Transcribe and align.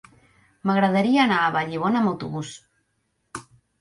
M'agradaria 0.69 1.21
anar 1.25 1.37
a 1.41 1.51
Vallibona 1.57 2.01
amb 2.01 2.13
autobús. 2.13 2.55